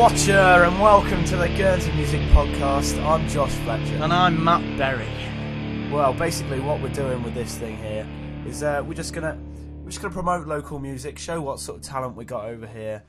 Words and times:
Watcher, 0.00 0.32
and 0.32 0.80
welcome 0.80 1.26
to 1.26 1.36
the 1.36 1.46
Guernsey 1.48 1.92
Music 1.92 2.22
Podcast. 2.30 2.98
I'm 3.04 3.28
Josh 3.28 3.52
Fletcher. 3.52 3.96
And 3.96 4.14
I'm 4.14 4.42
Matt 4.42 4.62
Berry. 4.78 5.06
Well, 5.92 6.14
basically, 6.14 6.58
what 6.58 6.80
we're 6.80 6.88
doing 6.88 7.22
with 7.22 7.34
this 7.34 7.58
thing 7.58 7.76
here 7.76 8.08
is 8.46 8.62
uh, 8.62 8.82
we're 8.82 8.94
just 8.94 9.12
gonna 9.12 9.38
we're 9.82 9.90
just 9.90 10.00
gonna 10.00 10.14
promote 10.14 10.46
local 10.46 10.78
music, 10.78 11.18
show 11.18 11.42
what 11.42 11.60
sort 11.60 11.80
of 11.80 11.84
talent 11.84 12.16
we 12.16 12.24
got 12.24 12.46
over 12.46 12.66
here, 12.66 13.02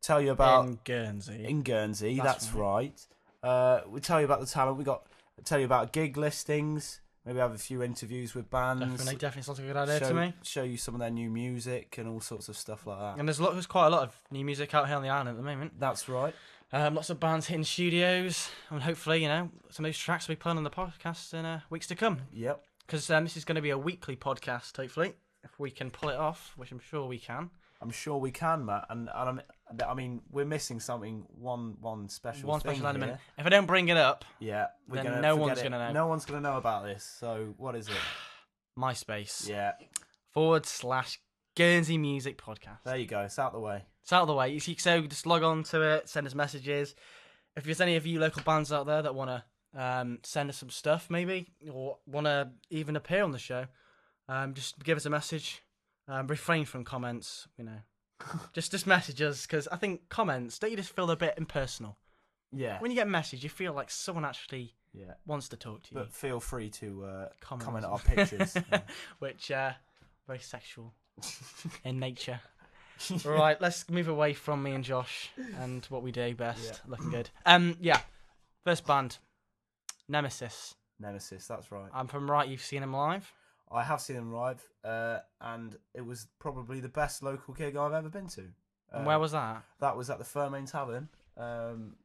tell 0.00 0.20
you 0.20 0.30
about 0.30 0.66
in 0.66 0.78
Guernsey. 0.84 1.44
in 1.44 1.62
Guernsey. 1.62 2.14
That's, 2.18 2.44
That's 2.44 2.54
right. 2.54 3.06
Uh, 3.42 3.80
we 3.88 3.98
tell 3.98 4.20
you 4.20 4.24
about 4.24 4.38
the 4.38 4.46
talent 4.46 4.78
we 4.78 4.84
got. 4.84 5.04
Tell 5.44 5.58
you 5.58 5.64
about 5.64 5.92
gig 5.92 6.16
listings. 6.16 7.00
Maybe 7.26 7.40
have 7.40 7.54
a 7.54 7.58
few 7.58 7.82
interviews 7.82 8.36
with 8.36 8.48
bands. 8.48 8.82
definitely, 8.82 9.16
definitely 9.16 9.42
sounds 9.42 9.58
like 9.58 9.64
a 9.68 9.72
good 9.72 9.76
idea 9.76 9.98
show, 9.98 10.08
to 10.10 10.14
me. 10.14 10.34
show 10.44 10.62
you 10.62 10.76
some 10.76 10.94
of 10.94 11.00
their 11.00 11.10
new 11.10 11.28
music 11.28 11.98
and 11.98 12.08
all 12.08 12.20
sorts 12.20 12.48
of 12.48 12.56
stuff 12.56 12.86
like 12.86 13.00
that. 13.00 13.18
And 13.18 13.26
there's, 13.26 13.40
a 13.40 13.42
lot, 13.42 13.54
there's 13.54 13.66
quite 13.66 13.88
a 13.88 13.90
lot 13.90 14.04
of 14.04 14.14
new 14.30 14.44
music 14.44 14.72
out 14.74 14.86
here 14.86 14.96
on 14.96 15.02
the 15.02 15.08
island 15.08 15.30
at 15.30 15.36
the 15.36 15.42
moment. 15.42 15.72
That's 15.80 16.08
right. 16.08 16.32
Um, 16.72 16.94
lots 16.94 17.10
of 17.10 17.18
bands 17.18 17.48
hitting 17.48 17.64
studios, 17.64 18.48
and 18.70 18.80
hopefully, 18.80 19.22
you 19.22 19.28
know, 19.28 19.50
some 19.70 19.84
of 19.84 19.88
those 19.88 19.98
tracks 19.98 20.28
will 20.28 20.36
be 20.36 20.40
playing 20.40 20.58
on 20.58 20.64
the 20.64 20.70
podcast 20.70 21.34
in 21.34 21.44
uh, 21.44 21.60
weeks 21.68 21.88
to 21.88 21.96
come. 21.96 22.22
Yep. 22.32 22.62
Because 22.86 23.10
um, 23.10 23.24
this 23.24 23.36
is 23.36 23.44
going 23.44 23.56
to 23.56 23.62
be 23.62 23.70
a 23.70 23.78
weekly 23.78 24.14
podcast, 24.14 24.76
hopefully, 24.76 25.14
if 25.42 25.58
we 25.58 25.72
can 25.72 25.90
pull 25.90 26.08
it 26.10 26.16
off, 26.16 26.52
which 26.56 26.70
I'm 26.70 26.78
sure 26.78 27.06
we 27.06 27.18
can. 27.18 27.50
I'm 27.86 27.92
sure 27.92 28.18
we 28.18 28.32
can, 28.32 28.64
Matt. 28.64 28.86
And, 28.90 29.08
and 29.14 29.28
I'm, 29.28 29.40
I 29.88 29.94
mean, 29.94 30.22
we're 30.30 30.44
missing 30.44 30.80
something. 30.80 31.24
One 31.38 31.76
one 31.80 32.08
special. 32.08 32.48
One 32.48 32.58
special 32.58 32.84
element. 32.84 33.12
here. 33.12 33.20
If 33.38 33.46
I 33.46 33.48
don't 33.48 33.66
bring 33.66 33.88
it 33.88 33.96
up, 33.96 34.24
Yeah, 34.40 34.66
we're 34.88 34.96
Then 34.96 35.04
gonna 35.06 35.20
no 35.20 35.36
one's 35.36 35.60
it. 35.60 35.62
gonna 35.62 35.78
know. 35.86 35.92
No 35.92 36.06
one's 36.08 36.24
gonna 36.24 36.40
know 36.40 36.56
about 36.56 36.84
this. 36.84 37.04
So 37.20 37.54
what 37.58 37.76
is 37.76 37.86
it? 37.86 37.94
MySpace 38.78 39.48
Yeah, 39.48 39.72
forward 40.32 40.66
slash 40.66 41.20
Guernsey 41.56 41.96
Music 41.96 42.36
Podcast. 42.38 42.82
there 42.84 42.96
you 42.96 43.06
go. 43.06 43.20
It's 43.20 43.38
out 43.38 43.52
the 43.52 43.60
way. 43.60 43.84
It's 44.02 44.12
out 44.12 44.22
of 44.22 44.28
the 44.28 44.34
way. 44.34 44.50
You 44.52 44.58
see- 44.60 44.76
So 44.78 45.00
just 45.02 45.26
log 45.26 45.42
on 45.44 45.62
to 45.64 45.80
it, 45.82 46.08
send 46.08 46.26
us 46.26 46.34
messages. 46.34 46.94
If 47.56 47.64
there's 47.64 47.80
any 47.80 47.94
of 47.96 48.04
you 48.06 48.18
local 48.18 48.42
bands 48.42 48.72
out 48.72 48.86
there 48.86 49.02
that 49.02 49.14
want 49.14 49.30
to 49.30 49.80
um, 49.80 50.18
send 50.24 50.50
us 50.50 50.56
some 50.58 50.70
stuff, 50.70 51.08
maybe, 51.08 51.52
or 51.72 51.98
want 52.06 52.26
to 52.26 52.50
even 52.70 52.96
appear 52.96 53.22
on 53.24 53.30
the 53.30 53.38
show, 53.38 53.66
um, 54.28 54.54
just 54.54 54.82
give 54.82 54.96
us 54.98 55.06
a 55.06 55.10
message. 55.10 55.62
Um, 56.08 56.26
refrain 56.28 56.64
from 56.64 56.84
comments, 56.84 57.48
you 57.58 57.64
know. 57.64 57.78
just 58.52 58.70
just 58.70 58.86
message 58.86 59.20
us 59.20 59.42
because 59.46 59.68
I 59.68 59.76
think 59.76 60.08
comments 60.08 60.58
don't 60.58 60.70
you 60.70 60.76
just 60.76 60.94
feel 60.96 61.10
a 61.10 61.16
bit 61.16 61.34
impersonal 61.36 61.98
Yeah, 62.52 62.78
when 62.80 62.90
you 62.90 62.94
get 62.94 63.06
a 63.06 63.10
message, 63.10 63.42
you 63.42 63.50
feel 63.50 63.72
like 63.74 63.90
someone 63.90 64.24
actually 64.24 64.74
yeah. 64.94 65.14
wants 65.26 65.48
to 65.50 65.56
talk 65.56 65.82
to 65.82 65.94
you, 65.94 66.00
But 66.00 66.12
feel 66.12 66.40
free 66.40 66.70
to 66.70 67.04
uh, 67.04 67.28
Comment 67.40 67.64
comment 67.64 67.84
on 67.84 67.92
our 67.92 67.98
pictures. 67.98 68.56
Yeah. 68.72 68.80
which 69.18 69.50
uh, 69.50 69.72
very 70.26 70.38
sexual 70.38 70.94
in 71.84 71.98
nature. 71.98 72.40
right, 73.24 73.60
let's 73.60 73.88
move 73.90 74.08
away 74.08 74.32
from 74.32 74.62
me 74.62 74.72
and 74.72 74.82
Josh 74.84 75.30
and 75.60 75.84
what 75.86 76.02
we 76.02 76.12
do 76.12 76.34
best. 76.34 76.64
Yeah. 76.64 76.90
Looking 76.90 77.10
good. 77.10 77.30
Um, 77.44 77.76
yeah. 77.80 78.00
First 78.64 78.86
band, 78.86 79.18
Nemesis. 80.08 80.74
Nemesis. 80.98 81.46
That's 81.46 81.70
right. 81.70 81.90
I'm 81.92 82.06
from 82.06 82.30
right. 82.30 82.48
You've 82.48 82.62
seen 82.62 82.82
him 82.82 82.94
live. 82.94 83.30
I 83.70 83.82
have 83.82 84.00
seen 84.00 84.16
them 84.16 84.32
live, 84.32 84.62
uh, 84.84 85.18
and 85.40 85.76
it 85.94 86.04
was 86.04 86.26
probably 86.38 86.80
the 86.80 86.88
best 86.88 87.22
local 87.22 87.52
gig 87.54 87.76
I've 87.76 87.92
ever 87.92 88.08
been 88.08 88.28
to. 88.28 88.44
And 88.92 89.04
where 89.06 89.18
was 89.18 89.32
that? 89.32 89.64
that? 89.80 89.96
Was 89.96 90.08
at 90.10 90.18
the 90.18 90.24
Fermain 90.24 90.70
Tavern 90.70 91.08
um, 91.36 91.96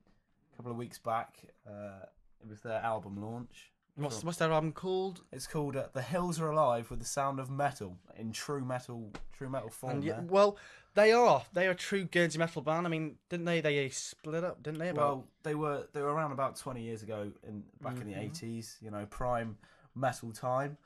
a 0.53 0.58
couple 0.58 0.72
of 0.72 0.78
weeks 0.78 0.98
back. 0.98 1.38
Uh, 1.68 2.06
it 2.42 2.50
was 2.50 2.62
their 2.62 2.81
album 2.81 3.22
launch. 3.22 3.72
What's 3.95 4.23
what's 4.23 4.38
their 4.38 4.52
album 4.52 4.72
called? 4.72 5.22
It's 5.31 5.45
called 5.48 5.76
uh, 5.76 5.88
"The 5.94 6.02
Hills 6.02 6.40
Are 6.40 6.50
Alive" 6.50 6.90
with 6.90 7.00
the 7.00 7.06
sound 7.06 7.40
of 7.40 7.50
metal 7.52 7.98
in 8.18 8.31
true 8.31 8.64
metal, 8.66 9.12
true 9.38 9.50
metal 9.50 9.70
form. 9.70 9.94
And 9.96 10.03
yeah, 10.03 10.14
there. 10.14 10.25
well, 10.30 10.58
they 10.96 11.12
are. 11.12 11.44
They 11.53 11.68
are 11.68 11.72
a 11.72 11.75
true 11.75 12.06
Guernsey 12.06 12.40
metal 12.40 12.62
band. 12.62 12.88
I 12.88 12.90
mean, 12.90 13.18
didn't 13.30 13.46
they? 13.46 13.62
They 13.62 13.90
split 13.90 14.44
up, 14.44 14.64
didn't 14.64 14.80
they? 14.80 14.90
About 14.90 15.00
Well, 15.02 15.28
they 15.44 15.56
were 15.56 15.88
they 15.94 16.02
were 16.02 16.14
around 16.14 16.31
about 16.31 16.56
twenty 16.56 16.81
years 16.81 17.03
ago, 17.03 17.31
in 17.47 17.64
back 17.81 17.97
in 17.97 18.08
the 18.08 18.14
Mhm. 18.14 18.24
eighties. 18.24 18.78
You 18.81 18.91
know, 18.91 19.06
prime 19.06 19.58
metal 19.94 20.31
time. 20.31 20.78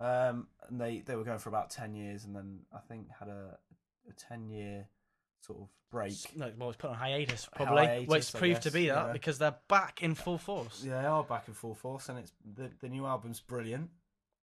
Um, 0.00 0.46
and 0.68 0.80
they 0.80 1.00
they 1.00 1.16
were 1.16 1.24
going 1.24 1.38
for 1.38 1.48
about 1.48 1.70
ten 1.70 1.94
years, 1.94 2.24
and 2.24 2.34
then 2.34 2.60
I 2.72 2.78
think 2.88 3.06
had 3.18 3.28
a 3.28 3.58
a 4.08 4.12
ten 4.12 4.48
year 4.48 4.86
sort 5.40 5.60
of 5.60 5.68
break. 5.90 6.14
no, 6.36 6.52
well, 6.58 6.68
it's 6.68 6.78
put 6.78 6.90
on 6.90 6.96
hiatus 6.96 7.48
probably. 7.54 7.74
well, 7.74 7.86
it's 8.18 8.32
Hiatus, 8.32 8.34
I 8.34 8.38
proved 8.38 8.62
to 8.62 8.70
be 8.70 8.88
that 8.88 9.06
yeah. 9.06 9.12
because 9.12 9.38
they're 9.38 9.56
back 9.68 10.02
in 10.02 10.14
full 10.14 10.38
force. 10.38 10.82
Yeah, 10.84 11.00
they 11.00 11.06
are 11.06 11.24
back 11.24 11.48
in 11.48 11.54
full 11.54 11.74
force, 11.74 12.08
and 12.08 12.18
it's 12.18 12.32
the 12.54 12.70
the 12.80 12.88
new 12.88 13.06
album's 13.06 13.40
brilliant. 13.40 13.90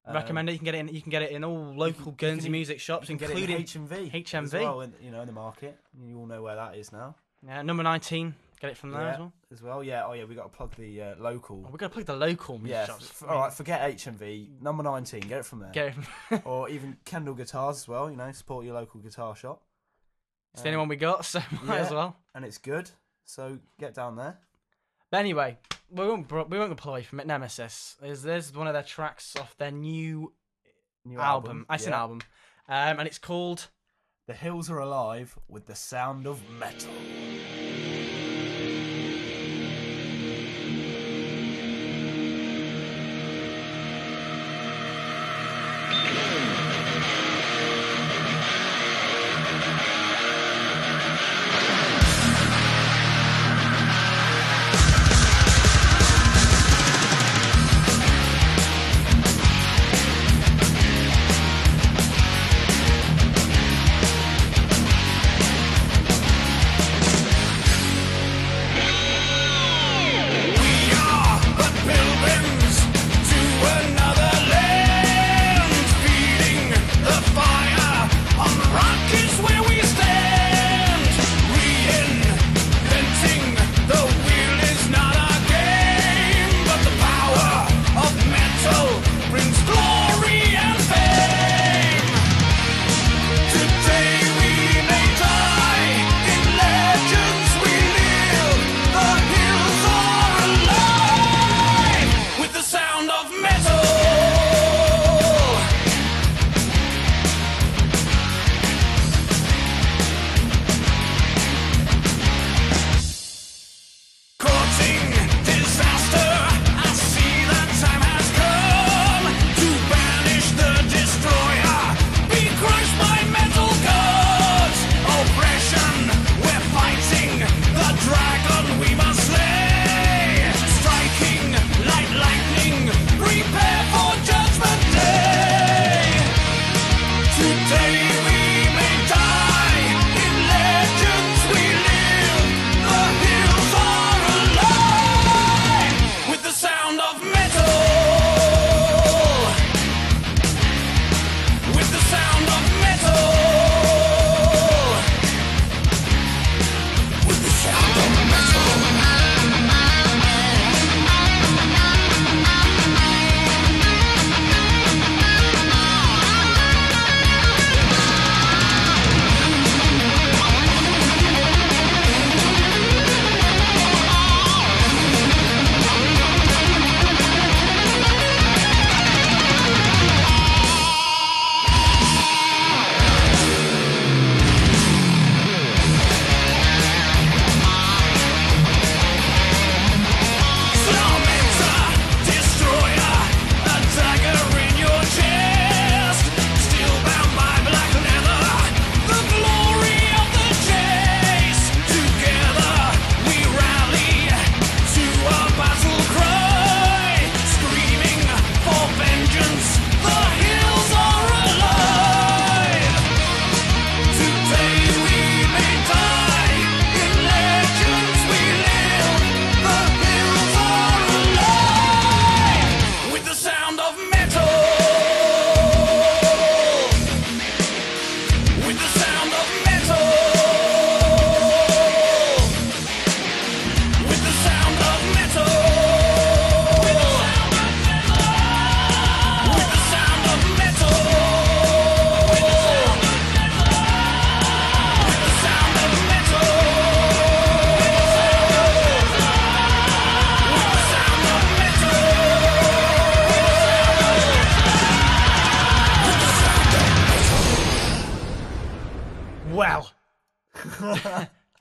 Um, 0.05 0.13
Recommend 0.13 0.49
it. 0.49 0.53
You 0.53 0.59
can 0.59 0.65
get 0.65 0.75
it. 0.75 0.79
In, 0.79 0.87
you 0.89 1.01
can 1.01 1.09
get 1.09 1.23
it 1.23 1.31
in 1.31 1.43
all 1.43 1.73
local 1.75 2.07
you 2.07 2.17
Guernsey 2.17 2.43
can- 2.43 2.51
music 2.51 2.79
shops, 2.79 3.07
can 3.07 3.13
including 3.13 3.57
in 3.57 3.63
HMV. 3.63 4.13
as 4.13 4.23
HMV. 4.23 4.61
well, 4.61 4.81
in, 4.81 4.93
you 5.01 5.11
know, 5.11 5.21
in 5.21 5.27
the 5.27 5.33
market. 5.33 5.79
You 5.99 6.19
all 6.19 6.27
know 6.27 6.43
where 6.43 6.55
that 6.55 6.75
is 6.75 6.91
now. 6.91 7.15
yeah, 7.45 7.61
number 7.61 7.83
nineteen. 7.83 8.35
Get 8.59 8.71
it 8.71 8.77
from 8.77 8.91
there 8.91 9.01
yeah, 9.01 9.13
as 9.13 9.19
well. 9.19 9.33
as 9.51 9.61
well. 9.61 9.83
Yeah. 9.83 10.05
Oh 10.05 10.13
yeah, 10.13 10.23
we 10.23 10.35
got 10.35 10.43
to 10.43 10.49
plug 10.49 10.75
the 10.75 11.01
uh, 11.01 11.15
local. 11.19 11.63
Oh, 11.65 11.69
we're 11.71 11.77
gonna 11.77 11.89
plug 11.89 12.05
the 12.05 12.15
local 12.15 12.57
music 12.57 12.71
yeah. 12.71 12.85
shops. 12.85 13.09
F- 13.21 13.29
all 13.29 13.39
right. 13.39 13.53
Forget 13.53 13.81
HMV. 13.97 14.61
Number 14.61 14.83
nineteen. 14.83 15.21
Get 15.21 15.39
it 15.39 15.45
from 15.45 15.59
there. 15.59 15.71
Get 15.71 15.87
it 15.87 15.93
from. 15.93 16.41
or 16.45 16.69
even 16.75 16.97
Kendall 17.05 17.33
Guitars 17.35 17.77
as 17.77 17.87
well. 17.87 18.09
You 18.09 18.15
know, 18.17 18.31
support 18.31 18.65
your 18.65 18.75
local 18.75 19.01
guitar 19.01 19.35
shop. 19.35 19.61
it's 20.53 20.61
the 20.61 20.69
only 20.69 20.77
one 20.77 20.87
we 20.87 20.95
got, 20.95 21.25
so 21.25 21.41
might 21.63 21.79
as 21.79 21.91
well. 21.91 22.17
and 22.33 22.45
it's 22.45 22.57
good. 22.57 22.89
So 23.25 23.59
get 23.79 23.93
down 23.93 24.15
there. 24.15 24.37
But 25.11 25.17
anyway, 25.19 25.57
we 25.89 26.05
won't 26.07 26.31
we 26.49 26.57
won't 26.57 26.75
pull 26.77 26.91
away 26.91 27.03
from 27.03 27.19
it. 27.19 27.27
Nemesis 27.27 27.95
is 28.03 28.23
there's 28.23 28.53
one 28.53 28.67
of 28.67 28.73
their 28.73 28.83
tracks 28.83 29.35
off 29.35 29.57
their 29.57 29.71
new, 29.71 30.33
New 31.03 31.19
album. 31.19 31.65
I 31.69 31.77
said 31.77 31.91
yeah. 31.91 31.99
album, 31.99 32.21
um, 32.67 32.99
and 32.99 33.07
it's 33.07 33.19
called 33.19 33.67
The 34.27 34.33
hills 34.33 34.69
are 34.69 34.79
alive 34.79 35.37
with 35.47 35.67
the 35.67 35.75
sound 35.75 36.25
of 36.25 36.41
metal. 36.59 36.91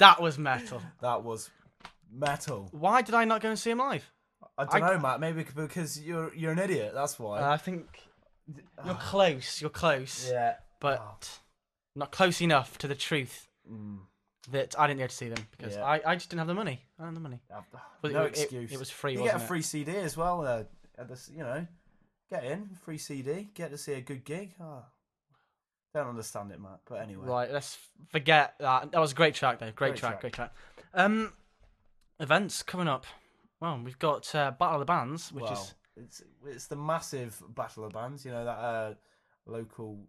That 0.05 0.21
was 0.21 0.39
metal. 0.39 0.81
that 1.01 1.23
was 1.23 1.51
metal. 2.13 2.69
Why 2.73 3.03
did 3.03 3.15
I 3.15 3.25
not 3.25 3.41
go 3.41 3.51
and 3.51 3.59
see 3.59 3.71
him 3.71 3.79
live? 3.79 4.05
I 4.59 4.65
don't 4.65 4.83
I- 4.83 4.93
know, 4.95 4.99
Matt. 5.01 5.21
Maybe 5.21 5.45
because 5.55 6.01
you're 6.01 6.33
you're 6.35 6.53
an 6.53 6.59
idiot. 6.59 6.93
That's 6.95 7.19
why. 7.19 7.43
I 7.43 7.57
think 7.57 7.87
you're 8.85 8.95
close. 8.95 9.61
You're 9.61 9.71
close, 9.71 10.31
yeah. 10.31 10.55
but 10.81 11.29
not 11.97 12.11
close 12.13 12.41
enough 12.41 12.79
to 12.79 12.87
the 12.89 12.95
truth 12.95 13.49
Mm. 13.71 14.01
that 14.51 14.79
I 14.79 14.87
didn't 14.87 15.01
go 15.01 15.07
to 15.07 15.15
see 15.15 15.31
them 15.31 15.43
because 15.57 15.75
Yeah. 15.77 15.85
I, 15.85 16.03
I 16.05 16.15
just 16.17 16.29
didn't 16.29 16.41
have 16.41 16.49
the 16.49 16.55
money. 16.55 16.83
I 16.99 17.05
didn't 17.05 17.15
have 17.15 17.23
the 17.23 17.29
money. 17.31 17.41
But 18.03 18.13
no 18.13 18.25
it, 18.25 18.37
it- 18.37 18.43
excuse. 18.43 18.73
It, 18.73 18.79
was 18.79 18.91
free. 18.91 19.13
You 19.15 19.21
wasn't 19.21 19.39
get 19.39 19.45
a 19.45 19.49
free 19.49 19.63
CD 19.63 19.97
as 19.97 20.17
well. 20.19 20.47
Uh, 20.47 20.65
at 20.99 21.09
this, 21.09 21.31
you 21.35 21.43
know, 21.43 21.67
get 22.31 22.45
in 22.45 22.69
free 22.85 22.99
CD. 22.99 23.49
Get 23.55 23.71
to 23.71 23.79
see 23.79 23.95
a 23.95 24.03
good 24.03 24.23
gig. 24.25 24.55
Oh, 24.61 24.85
don't 25.95 26.09
understand 26.09 26.51
it, 26.53 26.61
Matt. 26.61 26.81
But 26.89 26.97
anyway, 27.03 27.27
Right, 27.27 27.51
let's 27.53 27.79
forget 28.11 28.55
that. 28.59 28.93
That 28.93 29.01
was 29.01 29.13
a 29.13 29.15
great 29.15 29.35
track, 29.35 29.59
though. 29.61 29.67
Great, 29.67 29.91
Great 29.93 29.97
track, 29.97 30.11
track. 30.13 30.21
great 30.21 30.33
track. 30.33 30.53
Um, 30.93 31.33
events 32.21 32.63
coming 32.63 32.89
up. 32.89 33.07
Well, 33.61 33.81
we've 33.83 33.99
got 33.99 34.33
uh, 34.35 34.51
Battle 34.59 34.77
of 34.77 34.81
the 34.81 34.85
Bands, 34.87 35.33
which 35.33 35.45
well, 35.45 35.53
is 35.53 35.75
it's 35.97 36.23
it's 36.47 36.67
the 36.67 36.77
massive 36.77 37.41
battle 37.55 37.85
of 37.85 37.93
bands. 37.93 38.25
You 38.25 38.33
know 38.33 38.45
that 38.45 38.51
uh, 38.59 38.95
local 39.47 40.01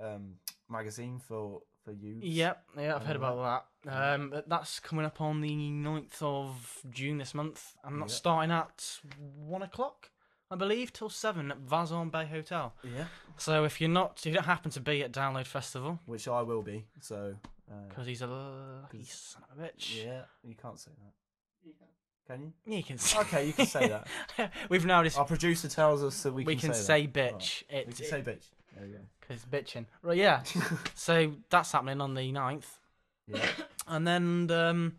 um, 0.00 0.34
magazine 0.68 1.18
for 1.18 1.62
for 1.84 1.92
you. 1.92 2.18
Yep, 2.20 2.62
yeah, 2.78 2.94
I've 2.94 3.04
heard 3.06 3.16
about 3.16 3.64
that. 3.86 3.90
Um, 4.14 4.28
but 4.30 4.48
that's 4.48 4.78
coming 4.80 5.06
up 5.06 5.20
on 5.22 5.40
the 5.40 5.48
9th 5.50 6.20
of 6.22 6.82
June 6.90 7.16
this 7.16 7.32
month. 7.34 7.74
I'm 7.82 7.98
not 7.98 8.10
Yep. 8.10 8.16
starting 8.16 8.50
at 8.50 8.98
one 9.38 9.62
o'clock, 9.62 10.10
I 10.50 10.56
believe, 10.56 10.92
till 10.92 11.08
seven 11.08 11.50
at 11.52 11.64
Vazon 11.64 12.10
Bay 12.10 12.26
Hotel. 12.26 12.74
Yeah, 12.82 13.04
So 13.36 13.64
if 13.64 13.80
you're 13.80 13.90
not, 13.90 14.18
if 14.18 14.26
you 14.26 14.32
don't 14.32 14.44
happen 14.44 14.70
to 14.72 14.80
be 14.80 15.02
at 15.02 15.12
Download 15.12 15.46
Festival, 15.46 16.00
which 16.06 16.26
I 16.26 16.42
will 16.42 16.62
be. 16.62 16.86
So 17.00 17.36
uh, 17.70 17.74
because 17.88 18.06
he's 18.06 18.22
a 18.22 18.26
lucky 18.26 19.04
son 19.04 19.42
of 19.52 19.58
a 19.62 19.68
bitch, 19.68 20.04
yeah, 20.04 20.22
you 20.42 20.54
can't 20.54 20.78
say 20.78 20.90
that. 20.98 21.12
Can 22.26 22.42
you? 22.64 22.76
you 22.76 22.82
can. 22.84 22.96
Say 22.98 23.18
Okay, 23.20 23.46
you 23.46 23.52
can 23.52 23.66
say 23.66 23.88
that. 23.88 24.52
We've 24.68 24.84
now 24.86 25.02
just 25.02 25.18
Our 25.18 25.24
producer 25.24 25.68
tells 25.68 26.04
us 26.04 26.22
that 26.22 26.32
we, 26.32 26.44
we, 26.44 26.54
can, 26.54 26.68
can, 26.70 26.74
say, 26.74 27.02
say, 27.02 27.06
that. 27.06 27.14
bitch. 27.38 27.64
Right. 27.72 27.86
We 27.86 27.92
It, 27.92 27.96
can 27.96 28.06
say 28.06 28.22
bitch. 28.22 28.44
There 28.76 28.86
you 28.86 28.92
go. 28.94 29.00
Because 29.20 29.44
bitching. 29.44 29.86
Right, 30.02 30.16
yeah. 30.16 30.42
so 30.94 31.32
that's 31.48 31.72
happening 31.72 32.00
on 32.00 32.14
the 32.14 32.32
9th. 32.32 32.64
Yeah. 33.26 33.44
And 33.88 34.06
then 34.06 34.48
um, 34.52 34.96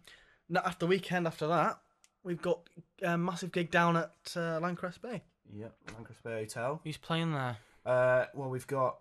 n- 0.50 0.62
after 0.66 0.86
weekend 0.86 1.26
after 1.26 1.48
that, 1.48 1.80
we've 2.24 2.42
got 2.42 2.60
a 3.02 3.18
massive 3.18 3.54
gig 3.54 3.72
down 3.72 3.96
at 3.96 4.12
uh, 4.36 4.60
L'Ancresse 4.62 4.98
Bay. 4.98 5.22
Yep, 5.54 5.74
L'Ancresse 5.96 6.22
Bay 6.24 6.40
Hotel. 6.42 6.82
Who's 6.84 6.98
playing 6.98 7.34
there? 7.34 7.58
Uh, 7.86 8.26
well, 8.34 8.50
we've 8.50 8.68
got 8.68 8.98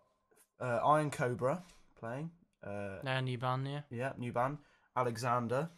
uh, 0.61 0.81
Iron 0.85 1.11
Cobra 1.11 1.63
playing. 1.99 2.31
Uh, 2.65 3.21
new 3.21 3.39
band, 3.39 3.67
yeah. 3.69 3.81
yeah, 3.91 4.13
new 4.19 4.33
band. 4.33 4.59
Alexander, 4.97 5.71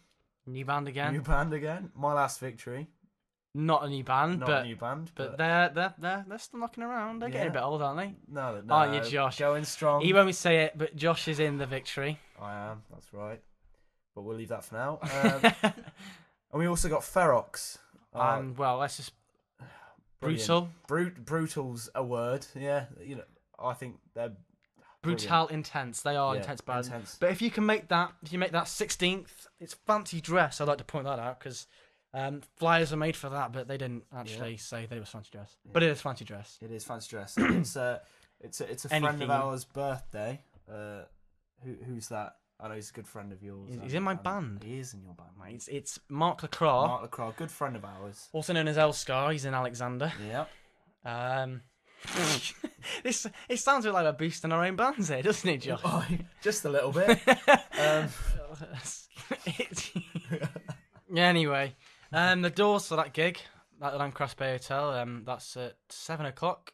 New 0.45 0.65
band 0.65 0.87
again. 0.87 1.13
new 1.13 1.21
band 1.21 1.53
again. 1.53 1.91
My 1.95 2.13
Last 2.13 2.39
Victory, 2.39 2.87
Not 3.53 3.85
a 3.85 3.89
new 3.89 4.03
band, 4.03 4.39
not 4.39 4.47
but 4.47 4.61
a 4.63 4.65
new 4.65 4.75
band, 4.75 5.11
but 5.15 5.29
but, 5.29 5.37
they're 5.37 5.69
they're 5.69 5.93
they're 5.97 6.25
they're 6.27 6.37
still 6.39 6.59
knocking 6.59 6.83
around. 6.83 7.19
They're 7.21 7.29
getting 7.29 7.49
a 7.49 7.53
bit 7.53 7.61
old, 7.61 7.81
aren't 7.81 7.99
they? 7.99 8.15
no, 8.29 8.59
no, 8.61 8.73
Aren't 8.73 9.05
you, 9.05 9.09
Josh? 9.09 9.39
Going 9.39 9.63
strong. 9.63 10.01
He 10.01 10.11
won't 10.11 10.35
say 10.35 10.63
it, 10.63 10.77
but 10.77 10.95
Josh 10.95 11.27
is 11.27 11.39
in 11.39 11.57
the 11.57 11.65
victory. 11.65 12.19
I 12.41 12.71
am. 12.71 12.81
That's 12.91 13.13
right. 13.13 13.41
But 14.15 14.23
we'll 14.23 14.37
leave 14.37 14.49
that 14.49 14.65
for 14.65 14.75
now. 14.75 14.99
Um, 15.63 15.71
and 16.51 16.59
we 16.59 16.67
also 16.67 16.87
got 16.87 17.01
Ferox. 17.01 17.77
Uh, 18.13 18.35
and 18.37 18.55
well, 18.57 18.77
let's 18.77 18.97
just 18.97 19.11
brilliant. 20.23 20.47
brutal, 20.47 20.69
Brut- 20.87 21.25
brutal's 21.25 21.89
a 21.95 22.03
word. 22.03 22.45
Yeah, 22.55 22.85
you 23.01 23.15
know, 23.17 23.23
I 23.59 23.73
think 23.73 23.97
they're 24.13 24.31
brilliant. 25.01 25.21
brutal, 25.21 25.47
intense. 25.47 26.01
They 26.01 26.15
are 26.15 26.33
Yeah, 26.35 26.41
intense 26.41 26.61
bands. 26.61 26.87
intense. 26.87 27.17
But 27.19 27.31
if 27.31 27.41
you 27.41 27.51
can 27.51 27.65
make 27.65 27.87
that, 27.89 28.13
if 28.23 28.33
you 28.33 28.39
make 28.39 28.51
that 28.51 28.65
16th, 28.65 29.47
it's 29.59 29.73
fancy 29.73 30.21
dress. 30.21 30.59
I'd 30.61 30.67
like 30.67 30.77
to 30.79 30.83
point 30.83 31.05
that 31.05 31.19
out 31.19 31.39
because 31.39 31.67
um, 32.13 32.41
flyers 32.57 32.93
are 32.93 32.97
made 32.97 33.15
for 33.15 33.29
that, 33.29 33.51
but 33.53 33.67
they 33.67 33.77
didn't 33.77 34.03
actually 34.15 34.57
say 34.57 34.85
that 34.85 34.95
it 34.95 34.99
was 34.99 35.09
fancy 35.09 35.29
dress. 35.31 35.55
But 35.71 35.83
it 35.83 35.89
is 35.89 36.01
fancy 36.01 36.25
dress. 36.25 36.57
It 36.61 36.71
is 36.71 36.83
fancy 36.83 37.09
dress. 37.09 37.35
it's 37.37 37.75
a, 37.75 38.01
it's 38.39 38.61
a, 38.61 38.71
it's 38.71 38.85
a 38.85 38.89
friend 38.89 39.05
Anything- 39.05 39.23
of 39.23 39.31
ours' 39.31 39.65
birthday. 39.65 40.41
Uh, 40.71 41.03
who, 41.63 41.73
who's 41.85 42.07
that? 42.09 42.35
I 42.63 42.69
know 42.69 42.75
he's 42.75 42.91
a 42.91 42.93
good 42.93 43.07
friend 43.07 43.33
of 43.33 43.43
yours. 43.43 43.67
He's- 43.69 43.83
he's 43.83 43.93
in 43.93 44.03
my 44.03 44.11
and 44.11 44.23
band. 44.23 44.63
He 44.63 44.79
is 44.79 44.93
in 44.93 45.03
your 45.03 45.13
band. 45.13 45.31
mate. 45.37 45.55
It's, 45.55 45.67
it's 45.67 45.99
Mark 46.07 46.43
Lacroix, 46.43 46.87
Mark 46.87 47.01
Lacroix, 47.01 47.31
good 47.35 47.51
friend 47.51 47.75
of 47.75 47.83
ours. 47.83 48.29
also 48.31 48.53
known 48.53 48.69
as 48.69 48.77
Elscar. 48.77 49.33
He's 49.33 49.43
in 49.43 49.53
Alexander. 49.53 50.13
Yeah. 50.29 50.45
Um, 51.03 51.61
this 53.03 53.27
it 53.49 53.59
sounds 53.59 53.83
a 53.85 53.89
bit 53.89 53.93
like 53.93 54.05
we're 54.05 54.13
boosting 54.13 54.53
our 54.53 54.63
own 54.63 54.77
bands 54.77 55.09
here, 55.09 55.21
doesn't 55.21 55.49
it, 55.49 55.57
Josh? 55.57 55.81
Oh, 55.83 56.05
just 56.41 56.63
a 56.63 56.69
little 56.69 56.93
bit. 56.93 57.19
um, 57.79 58.07
yeah, 61.11 61.27
anyway, 61.27 61.75
um, 62.13 62.41
the 62.41 62.49
doors 62.49 62.87
for 62.87 62.95
that 62.95 63.11
gig 63.13 63.39
at 63.81 63.91
the 63.91 64.35
Bay 64.37 64.51
Hotel, 64.51 64.91
um, 64.91 65.23
that's 65.25 65.57
at 65.57 65.75
seven 65.89 66.25
o'clock. 66.25 66.73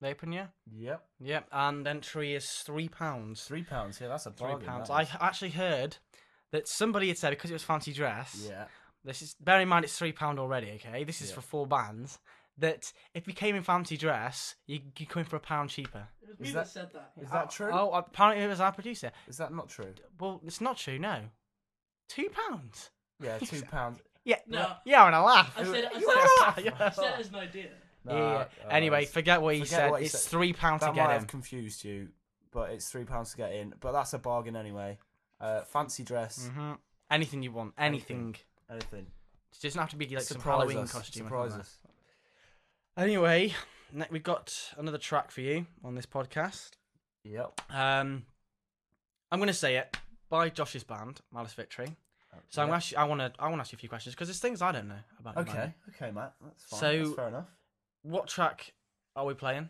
They 0.00 0.10
open, 0.10 0.30
yeah. 0.32 0.46
yep. 0.72 1.04
Yep, 1.20 1.48
and 1.50 1.86
entry 1.86 2.34
is 2.34 2.48
three 2.48 2.88
pounds. 2.88 3.42
Three 3.44 3.64
pounds. 3.64 4.00
Yeah, 4.00 4.08
that's 4.08 4.26
a 4.26 4.30
Three 4.30 4.54
pounds. 4.64 4.90
I 4.90 5.02
is. 5.02 5.08
actually 5.20 5.50
heard 5.50 5.96
that 6.52 6.68
somebody 6.68 7.08
had 7.08 7.18
said 7.18 7.30
because 7.30 7.50
it 7.50 7.54
was 7.54 7.64
fancy 7.64 7.92
dress. 7.92 8.46
Yeah. 8.48 8.66
This 9.04 9.22
is 9.22 9.34
bear 9.40 9.60
in 9.60 9.68
mind 9.68 9.84
it's 9.84 9.98
three 9.98 10.12
pound 10.12 10.38
already. 10.38 10.70
Okay, 10.76 11.02
this 11.04 11.20
is 11.20 11.30
Yeah. 11.30 11.34
for 11.36 11.40
four 11.40 11.66
bands. 11.66 12.18
That 12.58 12.92
if 13.14 13.26
you 13.28 13.34
came 13.34 13.54
in 13.56 13.62
fancy 13.62 13.96
dress, 13.96 14.54
you 14.66 14.80
you 14.98 15.06
come 15.06 15.20
in 15.20 15.26
for 15.26 15.36
a 15.36 15.40
pound 15.40 15.70
cheaper. 15.70 16.08
It 16.22 16.28
was 16.28 16.38
me 16.40 16.48
Is 16.48 16.54
that, 16.54 16.64
that- 16.64 16.70
said 16.70 16.90
that. 16.92 17.12
Is 17.20 17.30
that 17.30 17.44
ah. 17.46 17.50
true? 17.50 17.70
Oh, 17.72 17.90
apparently 17.92 18.44
it 18.44 18.48
was 18.48 18.60
our 18.60 18.72
producer. 18.72 19.10
Is 19.28 19.36
that 19.38 19.52
not 19.52 19.68
true? 19.68 19.94
Well, 20.20 20.40
it's 20.44 20.60
not 20.60 20.76
true. 20.76 20.98
No, 20.98 21.22
two 22.08 22.28
pounds. 22.30 22.90
Yeah, 23.20 23.38
two 23.38 23.62
pounds. 23.70 23.98
Yeah, 24.24 24.36
No. 24.46 24.72
yeah, 24.84 25.04
on 25.04 25.14
a 25.14 25.24
laugh. 25.24 25.52
I 25.56 25.64
said, 25.64 25.88
I 25.94 25.98
You 25.98 26.00
said, 26.00 26.06
wanna 26.06 26.20
I 26.20 26.42
laugh? 26.42 26.54
said, 26.56 26.64
You 26.64 26.70
wanna 26.72 26.84
I 26.84 26.90
said 26.90 27.04
it 27.04 27.10
laugh? 27.10 27.20
as 27.20 27.28
an 27.28 27.34
idea. 27.36 27.68
Yeah, 28.08 28.46
yeah. 28.60 28.66
uh, 28.66 28.68
anyway, 28.70 29.04
forget 29.06 29.40
what 29.42 29.54
he 29.54 29.60
forget 29.60 29.70
said. 29.78 29.90
what 29.90 30.00
he 30.00 30.06
it's 30.06 30.18
said. 30.18 30.30
three 30.30 30.52
pounds 30.52 30.82
to 30.82 30.92
get 30.92 30.96
might 30.96 31.14
in. 31.14 31.20
have 31.20 31.26
confused 31.26 31.84
you, 31.84 32.08
but 32.52 32.70
it's 32.70 32.88
three 32.90 33.04
pounds 33.04 33.30
to 33.32 33.36
get 33.36 33.52
in. 33.52 33.74
But 33.80 33.92
that's 33.92 34.12
a 34.14 34.18
bargain 34.18 34.56
anyway. 34.56 34.98
Uh, 35.40 35.60
fancy 35.62 36.02
dress, 36.02 36.48
hmm 36.52 36.72
Anything 37.10 37.42
you 37.42 37.52
want, 37.52 37.74
anything. 37.78 38.36
anything. 38.70 39.06
It 39.52 39.62
doesn't 39.62 39.80
have 39.80 39.90
to 39.90 39.96
be 39.96 40.06
like 40.08 40.20
some 40.22 40.38
Surprise 40.38 40.58
Halloween 40.58 40.78
us. 40.78 40.92
costume. 40.92 41.22
or 41.22 41.28
Surprise 41.28 41.52
us. 41.54 41.78
Anyway, 42.96 43.54
we've 44.10 44.22
got 44.22 44.52
another 44.76 44.98
track 44.98 45.30
for 45.30 45.40
you 45.40 45.66
on 45.84 45.94
this 45.94 46.06
podcast. 46.06 46.70
Yep. 47.24 47.60
Um, 47.70 48.24
I'm 49.30 49.38
going 49.38 49.46
to 49.48 49.52
say 49.54 49.76
it 49.76 49.96
by 50.28 50.48
Josh's 50.50 50.84
band, 50.84 51.20
Malice 51.32 51.54
Victory. 51.54 51.96
So 52.50 52.62
I'm 52.62 52.70
actually, 52.70 52.98
I 52.98 53.04
want 53.04 53.20
to, 53.20 53.32
I 53.38 53.44
want 53.48 53.56
to 53.56 53.60
ask 53.62 53.72
you 53.72 53.76
a 53.76 53.80
few 53.80 53.88
questions 53.88 54.14
because 54.14 54.28
there's 54.28 54.38
things 54.38 54.62
I 54.62 54.72
don't 54.72 54.88
know 54.88 55.00
about. 55.18 55.36
Okay. 55.38 55.74
Okay, 55.94 56.10
Matt. 56.10 56.34
That's 56.44 56.64
fine. 56.64 56.80
So- 56.80 56.98
That's 57.04 57.14
fair 57.16 57.28
enough. 57.28 57.48
What 58.02 58.28
track 58.28 58.72
are 59.16 59.24
we 59.26 59.34
playing 59.34 59.68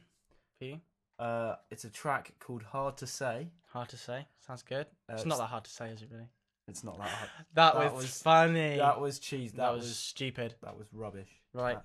for 0.59 0.65
you? 0.65 0.81
Uh, 1.19 1.57
it's 1.71 1.85
a 1.85 1.91
track 1.91 2.33
called 2.39 2.63
"Hard 2.63 2.97
to 2.99 3.07
Say." 3.07 3.49
Hard 3.73 3.89
to 3.91 3.97
say. 3.97 4.27
Sounds 4.47 4.63
good. 4.63 4.87
Uh, 5.11 5.15
it's 5.15 5.27
not 5.27 5.39
that 5.39 5.47
hard 5.47 5.65
to 5.65 5.71
say, 5.71 5.91
is 5.91 6.01
it 6.03 6.09
really? 6.11 6.29
It's 6.69 6.85
not 6.85 6.97
that 6.99 7.09
hard. 7.09 7.31
That, 7.55 7.75
That 7.75 7.95
was, 7.95 8.03
was- 8.05 8.23
funny. 8.23 8.77
That 8.77 9.01
was 9.01 9.19
cheese. 9.19 9.53
That 9.53 9.59
That, 9.59 9.75
was 9.75 9.85
was 9.85 9.97
stupid. 9.99 10.55
that 10.63 10.77
was 10.79 10.87
rubbish. 10.93 11.29
Right. 11.53 11.79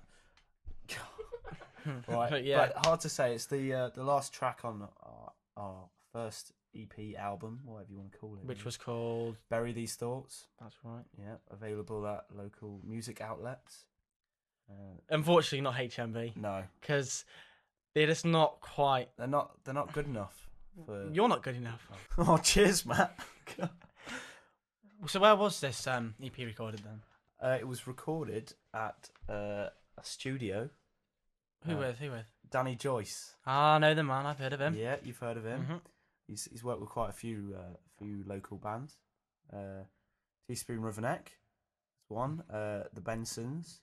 That- 0.88 0.98
right. 2.08 2.30
But 2.30 2.44
yeah. 2.44 2.70
But 2.74 2.86
hard 2.86 3.00
to 3.00 3.08
say. 3.08 3.34
It's 3.34 3.46
the 3.46 3.72
uh, 3.72 3.88
the 3.94 4.04
last 4.04 4.32
track 4.32 4.60
on 4.64 4.88
our, 5.02 5.32
our 5.56 5.84
first 6.12 6.52
EP 6.76 7.14
album, 7.18 7.60
whatever 7.64 7.90
you 7.90 7.98
want 7.98 8.12
to 8.12 8.18
call 8.18 8.36
it. 8.36 8.46
Which 8.46 8.64
was 8.64 8.76
called. 8.76 9.36
"Bury 9.50 9.72
These 9.72 9.94
Thoughts." 9.96 10.46
That's 10.60 10.76
right. 10.84 11.04
Yeah, 11.18 11.36
available 11.50 12.06
at 12.06 12.24
local 12.34 12.80
music 12.84 13.20
outlets. 13.20 13.84
Uh, 14.70 14.74
Unfortunately, 15.10 15.60
not 15.60 15.74
HMV 15.74 16.36
no, 16.36 16.62
because 16.80 17.24
they're 17.94 18.06
just 18.06 18.24
not 18.24 18.60
quite. 18.60 19.08
they're 19.18 19.26
not. 19.26 19.52
They're 19.64 19.74
not 19.74 19.92
good 19.92 20.06
enough. 20.06 20.48
For... 20.86 21.08
You're 21.12 21.28
not 21.28 21.42
good 21.42 21.56
enough. 21.56 21.86
Oh, 22.18 22.36
cheers, 22.38 22.84
Matt. 22.86 23.16
So 25.06 25.20
where 25.20 25.36
was 25.36 25.60
this 25.60 25.86
um, 25.86 26.14
EP 26.22 26.36
recorded 26.38 26.80
then? 26.82 27.02
uh, 27.42 27.56
it 27.60 27.68
was 27.68 27.86
recorded 27.86 28.54
at 28.72 29.10
uh, 29.28 29.68
a 29.98 30.02
studio. 30.02 30.70
Who 31.66 31.74
Uh, 31.74 31.78
with? 31.78 31.98
Who 31.98 32.10
with? 32.10 32.24
Danny 32.50 32.74
Joyce. 32.74 33.34
Ah, 33.46 33.74
I 33.74 33.78
know 33.78 33.92
the 33.94 34.02
man. 34.02 34.24
I've 34.26 34.38
heard 34.38 34.54
of 34.54 34.60
him. 34.60 34.74
Yeah, 34.74 34.96
you've 35.04 35.18
heard 35.18 35.36
of 35.36 35.44
him. 35.44 35.66
Mhm. 35.68 35.80
He's 36.26 36.48
he's 36.50 36.64
worked 36.64 36.80
with 36.80 36.88
quite 36.88 37.10
a 37.10 37.12
few 37.12 37.54
uh, 37.58 37.76
few 37.98 38.24
local 38.26 38.56
bands. 38.56 38.96
Uh, 39.52 39.84
Teaspoon 40.48 40.80
River 40.80 41.02
Neck, 41.02 41.32
is 42.04 42.10
one. 42.10 42.42
Uh, 42.50 42.84
the 42.94 43.00
Bensons. 43.02 43.80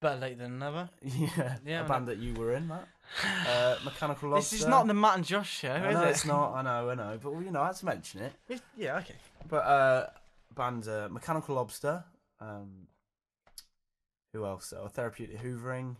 Better 0.00 0.20
late 0.20 0.38
than 0.38 0.58
never. 0.58 0.88
Yeah, 1.02 1.56
yeah. 1.66 1.82
Band 1.82 2.06
that 2.08 2.18
you 2.18 2.34
were 2.34 2.54
in, 2.54 2.68
Matt. 2.68 2.86
Uh, 3.48 3.76
Mechanical 3.84 4.28
Lobster. 4.28 4.54
This 4.56 4.62
is 4.62 4.68
not 4.68 4.86
the 4.86 4.92
Matt 4.94 5.16
and 5.16 5.24
Josh 5.24 5.50
show, 5.60 5.70
I 5.70 5.88
is 5.88 5.94
know 5.94 6.02
it? 6.04 6.08
it's 6.10 6.24
not. 6.26 6.54
I 6.54 6.62
know, 6.62 6.90
I 6.90 6.94
know. 6.94 7.18
But 7.22 7.30
you 7.40 7.50
know, 7.50 7.62
I 7.62 7.66
had 7.68 7.76
to 7.76 7.86
mention 7.86 8.20
it. 8.20 8.32
It's, 8.48 8.60
yeah, 8.76 8.98
okay. 8.98 9.14
But 9.48 9.56
uh, 9.64 10.06
band 10.54 10.86
uh, 10.86 11.08
Mechanical 11.10 11.54
Lobster. 11.54 12.04
Um, 12.40 12.86
who 14.34 14.44
else? 14.44 14.74
Oh, 14.76 14.88
Therapeutic 14.88 15.40
Hoovering. 15.42 15.96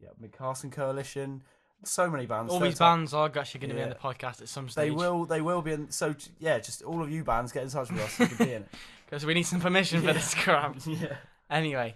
Yeah, 0.00 0.10
Mid 0.20 0.32
Coalition. 0.32 1.42
So 1.84 2.10
many 2.10 2.26
bands. 2.26 2.52
All 2.52 2.60
these 2.60 2.78
bands 2.78 3.14
are 3.14 3.26
actually 3.34 3.60
going 3.60 3.70
to 3.70 3.76
Yeah. 3.76 3.84
be 3.86 3.90
in 3.90 3.90
the 3.90 3.94
podcast 3.96 4.42
at 4.42 4.48
some 4.48 4.68
stage. 4.68 4.84
They 4.84 4.90
will. 4.90 5.24
They 5.24 5.40
will 5.40 5.62
be 5.62 5.72
in. 5.72 5.90
So 5.90 6.14
yeah, 6.38 6.58
just 6.58 6.82
all 6.82 7.02
of 7.02 7.10
you 7.10 7.24
bands 7.24 7.50
get 7.52 7.62
in 7.62 7.70
touch 7.70 7.90
with 7.90 8.00
us. 8.00 8.36
Be 8.38 8.44
in 8.52 8.62
it. 8.62 8.68
Because 9.06 9.26
we 9.26 9.34
need 9.34 9.42
some 9.44 9.60
permission 9.60 10.00
for 10.02 10.12
this 10.12 10.34
crap. 10.34 10.76
Yeah. 10.86 11.16
Anyway, 11.50 11.94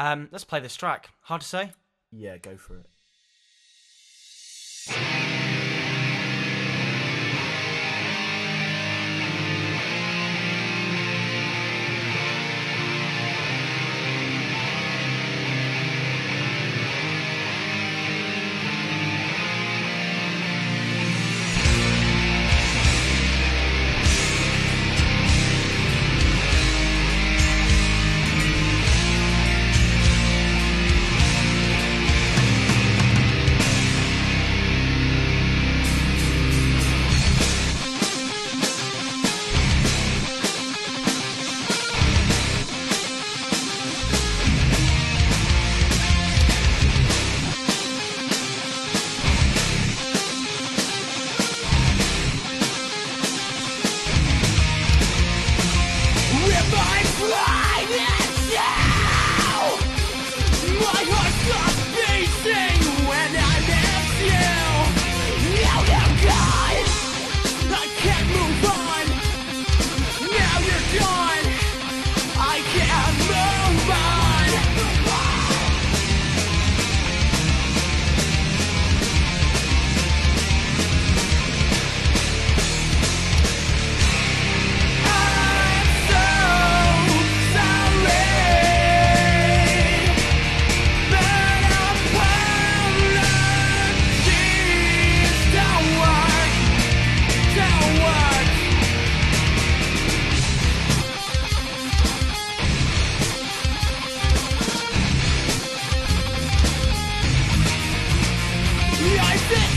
um, 0.00 0.30
let's 0.32 0.44
play 0.44 0.60
this 0.60 0.74
track. 0.76 1.10
Hard 1.24 1.42
to 1.42 1.46
say. 1.46 1.72
Yeah, 2.10 2.38
go 2.38 2.56
for 2.56 2.78
it. 2.78 2.86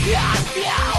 Yeah. 0.06 0.93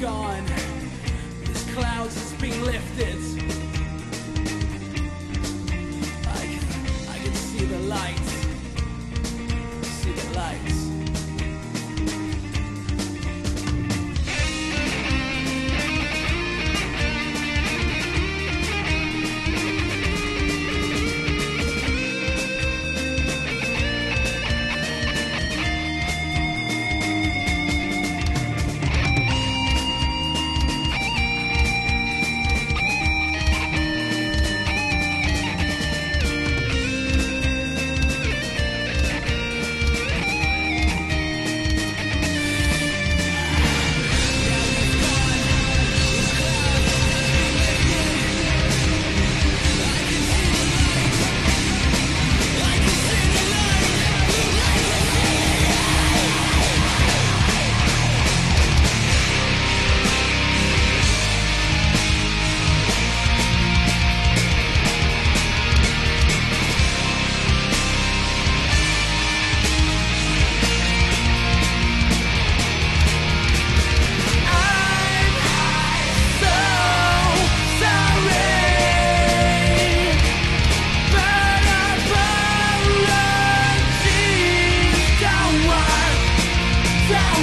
gone. 0.00 0.44
This 1.44 1.74
cloud 1.74 2.06
has 2.06 2.32
been 2.34 2.64
lifted. 2.64 3.15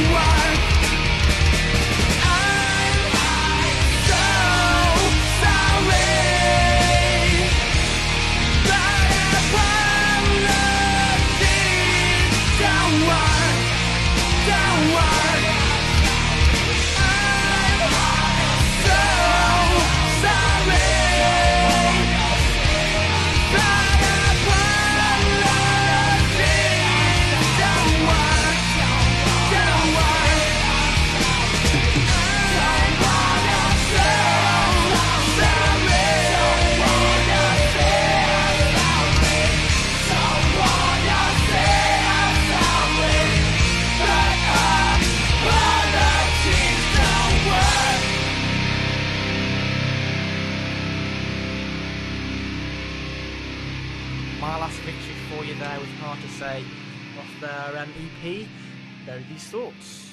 I'm 0.05 0.42
Bury 58.23 58.47
these 59.27 59.43
thoughts. 59.49 60.09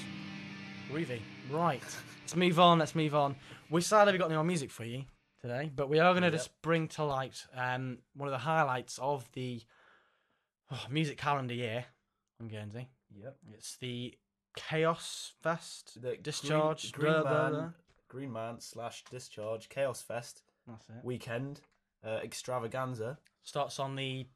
Groovy. 0.90 1.20
Right. 1.48 1.80
let's 2.22 2.34
move 2.34 2.58
on. 2.58 2.80
Let's 2.80 2.96
move 2.96 3.14
on. 3.14 3.36
We 3.70 3.82
sadly 3.82 4.18
got 4.18 4.30
no 4.30 4.34
more 4.34 4.42
music 4.44 4.72
for 4.72 4.84
you 4.84 5.04
today, 5.40 5.70
but 5.76 5.88
we 5.88 6.00
are 6.00 6.12
going 6.12 6.22
to 6.22 6.26
Yep. 6.26 6.32
just 6.32 6.60
bring 6.60 6.88
to 6.88 7.04
light 7.04 7.46
um, 7.54 7.98
one 8.16 8.26
of 8.26 8.32
the 8.32 8.38
highlights 8.38 8.98
of 8.98 9.30
the 9.34 9.62
oh, 10.72 10.86
music 10.90 11.18
calendar 11.18 11.54
year 11.54 11.84
on 12.40 12.48
Guernsey. 12.48 12.88
Yep. 13.16 13.36
It's 13.54 13.76
the 13.76 14.18
Chaos 14.56 15.34
Fest 15.40 16.02
The 16.02 16.16
Discharge. 16.16 16.90
Green, 16.90 17.12
blah, 17.12 17.22
Green, 17.22 17.32
blah, 17.32 17.60
Man. 17.60 17.74
Green 18.08 18.32
Man 18.32 18.58
slash 18.58 19.04
Discharge 19.08 19.68
Chaos 19.68 20.02
Fest 20.02 20.42
That's 20.66 20.88
it. 20.88 21.04
weekend 21.04 21.60
uh, 22.04 22.18
extravaganza. 22.24 23.18
Starts 23.44 23.78
on 23.78 23.94
the 23.94 24.26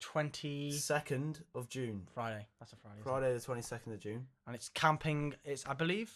20 0.00 0.72
Second 0.72 1.44
of 1.54 1.68
June, 1.68 2.02
Friday. 2.14 2.46
That's 2.58 2.72
a 2.72 2.76
Friday. 2.76 2.96
isn't 3.00 3.06
it? 3.06 3.10
Friday 3.10 3.34
the 3.34 3.40
twenty 3.40 3.62
second 3.62 3.92
of 3.92 4.00
June. 4.00 4.26
And 4.46 4.54
it's 4.56 4.68
camping. 4.70 5.34
It's 5.44 5.66
I 5.66 5.74
believe. 5.74 6.12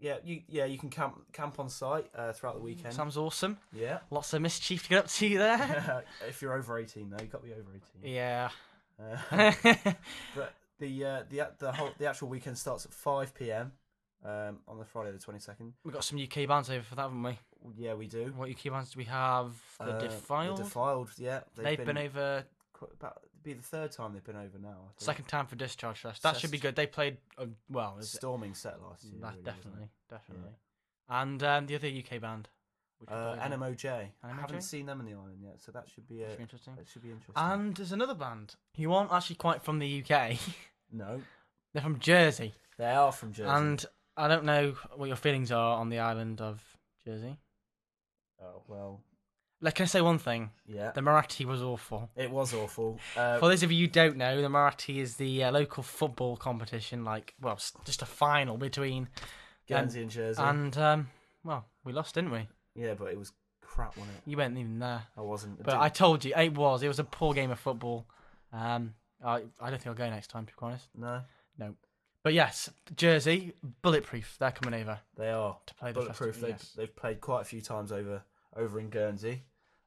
Yeah, 0.00 0.16
you 0.24 0.42
yeah 0.48 0.64
you 0.66 0.78
can 0.78 0.90
camp 0.90 1.32
camp 1.32 1.58
on 1.58 1.68
site 1.68 2.06
uh, 2.14 2.32
throughout 2.32 2.56
the 2.56 2.62
weekend. 2.62 2.92
Sounds 2.94 3.16
awesome. 3.16 3.58
Yeah. 3.72 3.98
Lots 4.10 4.32
of 4.34 4.42
mischief 4.42 4.82
to 4.84 4.88
get 4.90 4.98
up 4.98 5.08
to 5.08 5.38
there. 5.38 6.04
if 6.28 6.42
you're 6.42 6.52
over 6.54 6.78
eighteen, 6.78 7.10
though, 7.10 7.22
you 7.22 7.28
got 7.28 7.42
to 7.42 7.46
be 7.46 7.52
over 7.54 7.70
eighteen. 7.74 8.14
yeah. 8.14 8.48
Uh, 8.98 9.52
but 10.34 10.54
the 10.78 11.04
uh, 11.04 11.22
the 11.30 11.48
the 11.58 11.72
whole 11.72 11.90
the 11.98 12.06
actual 12.06 12.28
weekend 12.28 12.58
starts 12.58 12.84
at 12.84 12.92
five 12.92 13.34
p.m. 13.34 13.72
Um, 14.24 14.58
on 14.66 14.78
the 14.78 14.84
Friday 14.84 15.12
the 15.12 15.18
twenty 15.18 15.40
second. 15.40 15.74
We've 15.84 15.94
got 15.94 16.04
some 16.04 16.18
UK 16.18 16.48
bands 16.48 16.68
over 16.70 16.82
for 16.82 16.94
that, 16.96 17.02
haven't 17.02 17.22
we? 17.22 17.38
Yeah, 17.76 17.94
we 17.94 18.06
do. 18.06 18.32
What 18.36 18.50
UK 18.50 18.72
bands 18.72 18.90
do 18.90 18.98
we 18.98 19.04
have? 19.04 19.52
The 19.78 19.84
Uh, 19.84 19.98
Defiled. 20.00 20.58
The 20.58 20.62
defiled. 20.64 21.10
Yeah, 21.16 21.40
They've, 21.56 21.84
been, 21.84 21.98
over 21.98 22.44
about 22.82 23.22
be 23.42 23.52
the 23.52 23.62
third 23.62 23.92
time 23.92 24.12
they've 24.12 24.24
been 24.24 24.36
over 24.36 24.58
now. 24.60 24.90
Second 24.96 25.26
time 25.26 25.46
for 25.46 25.56
Discharge 25.56 25.98
Fest. 25.98 26.22
That 26.22 26.36
should 26.36 26.50
be 26.50 26.58
good. 26.58 26.74
They 26.76 26.86
played 26.86 27.18
uh, 27.38 27.46
well. 27.70 27.96
Is 27.98 28.12
it? 28.12 28.16
storming 28.16 28.54
set 28.54 28.80
last 28.82 29.04
year. 29.04 29.14
That 29.20 29.32
really, 29.32 29.42
definitely, 29.44 29.88
definitely. 30.10 30.50
And 31.08 31.42
um, 31.42 31.66
the 31.66 31.76
other 31.76 31.86
UK 31.88 32.20
band. 32.20 32.48
which 32.98 33.08
it? 33.10 33.12
we 33.14 33.18
Uh, 33.18 33.36
played 33.36 33.52
on. 33.52 33.60
NMOJ. 33.60 34.08
I 34.24 34.28
haven't 34.32 34.62
seen 34.62 34.86
them 34.86 35.00
in 35.00 35.06
the 35.06 35.12
island 35.12 35.38
yet, 35.42 35.60
so 35.60 35.70
that 35.72 35.88
should 35.88 36.08
be 36.08 36.22
a, 36.22 36.28
Should 36.30 36.38
be 36.38 36.42
interesting. 36.42 36.74
that 36.76 36.88
should 36.88 37.02
be 37.02 37.10
interesting. 37.10 37.34
And 37.36 37.76
there's 37.76 37.92
another 37.92 38.14
band 38.14 38.54
who 38.76 38.92
aren't 38.92 39.12
actually 39.12 39.36
quite 39.36 39.62
from 39.62 39.78
the 39.78 40.02
UK. 40.02 40.36
no, 40.92 41.22
They're 41.72 41.82
from 41.82 41.98
Jersey. 42.00 42.54
they 42.78 42.90
are 42.90 43.12
from 43.12 43.32
Jersey. 43.32 43.48
And 43.50 43.84
I 44.16 44.26
don't 44.28 44.44
know 44.44 44.74
what 44.96 45.06
your 45.06 45.16
feelings 45.16 45.52
are 45.52 45.78
on 45.78 45.88
the 45.90 45.98
island 46.00 46.40
of 46.40 46.60
Jersey. 47.06 47.36
oh 48.42 48.62
well, 48.66 49.00
Like, 49.60 49.74
can 49.76 49.84
I 49.84 49.86
say 49.86 50.00
one 50.02 50.18
thing? 50.18 50.50
yeah, 50.66 50.90
The 50.92 51.00
Muratti 51.00 51.44
was 51.46 51.62
awful. 51.62 52.10
it 52.14 52.30
was 52.30 52.52
awful. 52.52 52.98
Uh, 53.16 53.38
For 53.38 53.48
those 53.48 53.62
of 53.62 53.72
you 53.72 53.86
who 53.86 53.90
don't 53.90 54.16
know, 54.16 54.42
the 54.42 54.48
Muratti 54.48 54.98
is 54.98 55.16
the 55.16 55.44
uh, 55.44 55.50
local 55.52 55.82
football 55.82 56.36
competition, 56.36 57.04
like, 57.04 57.34
well, 57.40 57.58
just 57.84 58.02
a 58.02 58.06
final 58.06 58.58
between. 58.58 59.08
Guernsey 59.66 60.02
and 60.02 60.10
Jersey. 60.10 60.42
And, 60.42 60.76
um, 60.76 61.08
well, 61.42 61.64
we 61.84 61.92
lost, 61.92 62.14
didn't 62.14 62.30
we? 62.32 62.48
yeah, 62.74 62.92
but 62.94 63.06
it 63.08 63.18
was 63.18 63.32
crap, 63.62 63.96
wasn't 63.96 64.16
it? 64.16 64.30
You 64.30 64.36
weren't 64.36 64.56
even 64.58 64.78
there. 64.78 65.02
I 65.16 65.22
wasn't. 65.22 65.62
But 65.62 65.76
I 65.76 65.88
told 65.88 66.24
you, 66.24 66.34
it 66.36 66.54
was. 66.54 66.82
It 66.82 66.88
was 66.88 66.98
a 66.98 67.04
poor 67.04 67.32
game 67.34 67.50
of 67.50 67.58
football. 67.58 68.06
Um, 68.52 68.92
I, 69.24 69.42
I 69.60 69.70
don't 69.70 69.78
think 69.82 69.86
I'll 69.86 69.94
go 69.94 70.08
next 70.10 70.28
time, 70.28 70.44
to 70.46 70.52
be 70.52 70.58
honest. 70.60 70.88
No. 70.94 71.22
No, 71.58 71.74
But 72.22 72.34
yes, 72.34 72.68
Jersey, 72.94 73.54
bulletproof. 73.80 74.36
They're 74.38 74.50
coming 74.52 74.78
over 74.82 75.00
they 75.16 75.30
are 75.30 75.56
to 75.64 75.74
play 75.74 75.92
the 75.92 76.00
bulletproof. 76.00 76.34
festival. 76.34 76.48
They've 76.50 76.58
Yes. 76.60 76.72
they've 76.76 76.94
played 76.96 77.20
quite 77.22 77.40
a 77.40 77.44
few 77.44 77.62
times 77.62 77.90
over 77.92 78.22
over 78.56 78.80
in 78.80 78.90
Guernsey. 78.90 79.42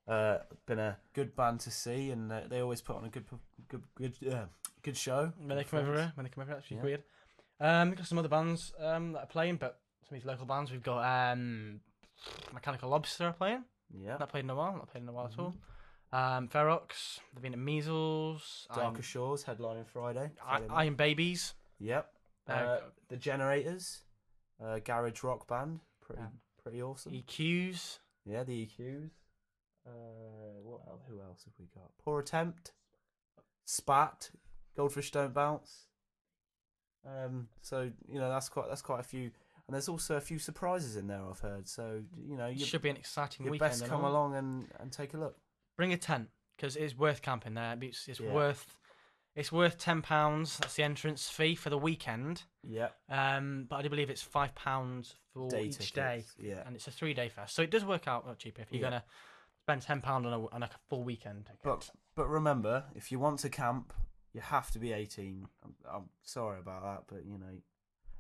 Uh, 0.08 0.40
been 0.66 0.80
a 0.80 0.98
good 1.14 1.36
band 1.36 1.60
to 1.62 1.72
see, 1.72 2.10
and 2.12 2.32
uh, 2.32 2.42
they 2.50 2.62
always 2.62 2.82
put 2.82 2.96
on 2.96 3.06
a 3.06 3.10
good 3.10 3.26
good 3.68 3.84
good 3.96 4.14
uh, 4.34 4.46
good 4.82 4.98
show. 4.98 5.32
When 5.38 5.56
they 5.58 5.64
come 5.64 5.80
over 5.80 5.94
here, 5.94 6.12
when 6.16 6.24
they 6.24 6.30
come 6.30 6.42
over, 6.44 6.54
that's 6.54 6.70
Yeah. 6.72 6.82
weird. 6.82 7.04
Um, 7.60 7.90
we've 7.90 7.98
got 7.98 8.08
some 8.08 8.18
other 8.18 8.30
bands 8.30 8.74
um 8.80 9.12
that 9.14 9.20
are 9.24 9.28
playing, 9.28 9.58
but 9.58 9.80
some 10.08 10.16
of 10.16 10.22
these 10.22 10.28
local 10.28 10.46
bands. 10.46 10.72
We've 10.72 10.82
got 10.82 11.04
um, 11.34 11.82
Mechanical 12.54 12.90
Lobster 12.90 13.28
are 13.28 13.34
playing. 13.34 13.64
Yeah, 13.94 14.18
Not 14.18 14.30
played 14.30 14.44
in 14.46 14.50
a 14.50 14.56
while. 14.56 14.74
Not 14.74 14.90
played 14.92 15.04
in 15.04 15.10
a 15.10 15.12
while 15.14 15.28
Mm-hmm. 15.28 15.42
at 15.42 15.46
all. 15.46 16.38
Um, 16.38 16.48
Ferox. 16.48 17.20
They've 17.34 17.44
been 17.44 17.54
at 17.54 17.60
Measles. 17.60 18.68
Darker 18.70 18.82
Iron, 18.96 19.02
Shores 19.02 19.44
headlining 19.44 19.86
Friday. 19.88 20.32
I-. 20.44 20.62
Iron 20.70 20.96
Babies. 20.96 21.54
Yep. 21.80 22.12
Uh, 22.48 22.52
Uh, 22.52 22.80
the 23.10 23.18
Generators, 23.18 24.02
uh, 24.64 24.80
garage 24.80 25.22
rock 25.24 25.48
band, 25.48 25.82
pretty 26.02 26.22
Yeah. 26.22 26.28
pretty 26.64 26.82
awesome. 26.82 27.14
EQs. 27.14 28.00
Yeah, 28.30 28.44
the 28.44 28.66
EQs. 28.66 29.10
Uh, 29.86 30.62
what 30.64 30.82
else? 30.88 31.02
Who 31.10 31.20
else 31.22 31.44
have 31.46 31.54
we 31.60 31.66
got? 31.74 31.90
Poor 32.04 32.20
attempt. 32.20 32.74
Spat. 33.66 34.32
Goldfish 34.76 35.12
don't 35.12 35.34
bounce. 35.34 35.86
Um, 37.06 37.48
so 37.62 37.90
you 38.08 38.20
know 38.20 38.30
that's 38.30 38.50
quite 38.50 38.68
that's 38.68 38.82
quite 38.82 39.00
a 39.00 39.04
few, 39.04 39.32
and 39.68 39.74
there's 39.74 39.88
also 39.90 40.16
a 40.16 40.22
few 40.22 40.38
surprises 40.38 40.96
in 40.98 41.08
there 41.08 41.22
I've 41.30 41.40
heard. 41.40 41.68
So 41.68 42.02
you 42.18 42.36
know 42.38 42.48
you 42.48 42.66
Should 42.66 42.82
be 42.82 42.90
an 42.90 42.98
exciting 42.98 43.46
you 43.46 43.52
weekend. 43.54 43.72
best 43.72 43.86
come 43.88 44.04
along 44.04 44.36
and, 44.36 44.68
and 44.80 44.92
take 44.92 45.14
a 45.14 45.18
look. 45.18 45.38
Bring 45.78 45.94
a 45.94 45.98
tent 45.98 46.28
because 46.58 46.76
it's 46.76 46.98
worth 46.98 47.22
camping 47.22 47.54
there. 47.54 47.78
It's, 47.82 48.08
it's 48.08 48.20
Yeah. 48.20 48.34
worth. 48.34 48.66
It's 49.40 49.52
worth 49.54 49.78
ten 49.78 50.02
pounds. 50.02 50.58
That's 50.58 50.76
the 50.76 50.84
entrance 50.84 51.30
fee 51.30 51.56
for 51.56 51.70
the 51.70 51.78
weekend. 51.78 52.44
Yeah, 52.62 52.90
Um, 53.10 53.66
but 53.70 53.78
I 53.78 53.82
do 53.84 53.90
believe 53.90 54.10
it's 54.10 54.22
five 54.22 54.54
pounds 54.54 55.16
for 55.34 55.50
day 55.50 55.64
each 55.66 55.94
day, 55.94 56.26
Yeah, 56.38 56.64
and 56.66 56.76
it's 56.76 56.88
a 56.88 56.92
three-day 56.92 57.30
fest. 57.30 57.56
So 57.56 57.62
it 57.62 57.72
does 57.72 57.86
work 57.86 58.06
out 58.08 58.26
a 58.26 58.28
lot 58.28 58.38
cheaper 58.40 58.62
if 58.62 58.72
you're 58.72 58.82
Yeah. 58.82 58.90
gonna 58.90 59.04
spend 59.64 59.82
ten 59.84 60.02
pound 60.02 60.26
on 60.28 60.34
a 60.34 60.46
on 60.50 60.64
a 60.64 60.70
full 60.90 61.04
weekend. 61.06 61.46
ticket. 61.46 61.62
But 61.64 61.90
but 62.16 62.28
remember, 62.28 62.84
if 62.96 63.12
you 63.14 63.20
want 63.20 63.40
to 63.40 63.50
camp, 63.50 63.94
you 64.34 64.42
have 64.42 64.72
to 64.72 64.80
be 64.80 64.92
18. 64.92 65.48
I'm, 65.64 65.76
I'm 65.90 66.10
sorry 66.22 66.60
about 66.60 66.84
that, 66.84 67.04
but 67.08 67.26
you 67.26 67.38
know, 67.38 67.62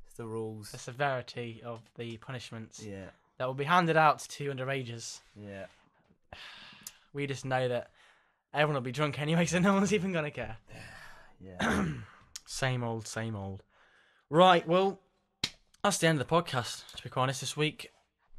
it's 0.06 0.16
the 0.16 0.26
rules. 0.26 0.72
the 0.72 0.78
severity 0.78 1.62
of 1.66 1.82
the 1.96 2.16
punishments 2.18 2.82
Yeah, 2.82 3.10
that 3.38 3.46
will 3.46 3.54
be 3.56 3.66
handed 3.66 3.98
out 3.98 4.20
to 4.20 4.50
underages. 4.52 5.20
yeah. 5.36 5.66
We 7.12 7.26
just 7.28 7.44
know 7.44 7.68
that 7.68 7.92
everyone 8.54 8.76
will 8.76 8.82
be 8.82 8.92
drunk 8.92 9.20
anyway, 9.20 9.46
so 9.48 9.60
no 9.60 9.74
one's 9.74 9.92
even 9.94 10.14
gonna 10.14 10.32
care. 10.32 10.58
Yeah. 11.40 11.86
Same 12.46 12.84
old, 12.84 13.08
same 13.08 13.36
old. 13.36 13.62
Right, 14.32 14.68
well, 14.68 15.00
that's 15.84 16.00
the 16.00 16.08
end 16.08 16.20
of 16.20 16.28
the 16.28 16.34
podcast, 16.36 16.84
to 16.96 17.04
be 17.04 17.10
quite 17.10 17.24
honest, 17.24 17.42
this 17.42 17.56
week. 17.56 17.92